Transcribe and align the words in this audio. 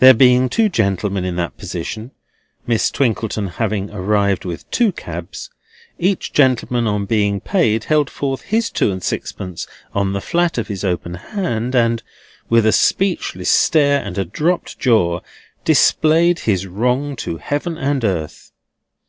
There 0.00 0.12
being 0.12 0.48
two 0.48 0.68
gentlemen 0.68 1.24
in 1.24 1.36
that 1.36 1.56
position 1.56 2.10
(Miss 2.66 2.90
Twinkleton 2.90 3.46
having 3.46 3.92
arrived 3.92 4.44
with 4.44 4.68
two 4.72 4.90
cabs), 4.90 5.50
each 6.00 6.32
gentleman 6.32 6.88
on 6.88 7.04
being 7.06 7.38
paid 7.38 7.84
held 7.84 8.10
forth 8.10 8.40
his 8.42 8.70
two 8.70 8.90
and 8.90 9.00
sixpence 9.00 9.68
on 9.94 10.14
the 10.14 10.20
flat 10.20 10.58
of 10.58 10.66
his 10.66 10.82
open 10.82 11.14
hand, 11.14 11.76
and, 11.76 12.02
with 12.48 12.66
a 12.66 12.72
speechless 12.72 13.50
stare 13.50 14.02
and 14.04 14.18
a 14.18 14.24
dropped 14.24 14.80
jaw, 14.80 15.20
displayed 15.64 16.40
his 16.40 16.66
wrong 16.66 17.14
to 17.14 17.36
heaven 17.36 17.78
and 17.78 18.04
earth. 18.04 18.50